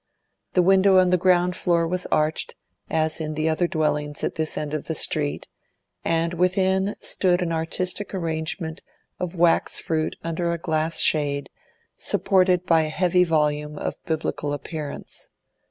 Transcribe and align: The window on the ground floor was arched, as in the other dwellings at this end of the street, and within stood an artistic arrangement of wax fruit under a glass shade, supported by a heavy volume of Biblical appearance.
The 0.53 0.63
window 0.63 0.97
on 0.97 1.11
the 1.11 1.17
ground 1.17 1.55
floor 1.55 1.87
was 1.87 2.07
arched, 2.07 2.55
as 2.89 3.21
in 3.21 3.35
the 3.35 3.47
other 3.47 3.67
dwellings 3.67 4.23
at 4.23 4.33
this 4.33 4.57
end 4.57 4.73
of 4.73 4.87
the 4.87 4.95
street, 4.95 5.47
and 6.03 6.33
within 6.33 6.95
stood 6.99 7.39
an 7.43 7.51
artistic 7.51 8.11
arrangement 8.15 8.81
of 9.19 9.35
wax 9.35 9.79
fruit 9.79 10.15
under 10.23 10.51
a 10.51 10.57
glass 10.57 11.01
shade, 11.01 11.51
supported 11.97 12.65
by 12.65 12.81
a 12.81 12.89
heavy 12.89 13.23
volume 13.23 13.77
of 13.77 13.93
Biblical 14.07 14.53
appearance. 14.53 15.27